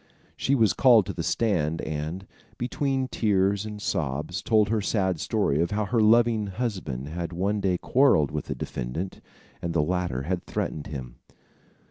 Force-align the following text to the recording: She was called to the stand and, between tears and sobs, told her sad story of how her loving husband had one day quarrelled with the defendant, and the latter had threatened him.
She 0.35 0.55
was 0.55 0.73
called 0.73 1.05
to 1.05 1.13
the 1.13 1.21
stand 1.21 1.79
and, 1.81 2.25
between 2.57 3.07
tears 3.07 3.67
and 3.67 3.79
sobs, 3.79 4.41
told 4.41 4.69
her 4.69 4.81
sad 4.81 5.19
story 5.19 5.61
of 5.61 5.69
how 5.69 5.85
her 5.85 5.99
loving 6.01 6.47
husband 6.47 7.09
had 7.09 7.31
one 7.31 7.59
day 7.61 7.77
quarrelled 7.77 8.31
with 8.31 8.45
the 8.45 8.55
defendant, 8.55 9.21
and 9.61 9.73
the 9.75 9.83
latter 9.83 10.23
had 10.23 10.43
threatened 10.47 10.87
him. 10.87 11.17